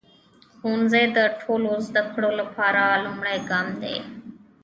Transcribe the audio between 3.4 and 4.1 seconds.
ګام دی.